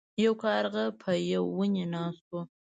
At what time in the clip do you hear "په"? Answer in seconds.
1.01-1.11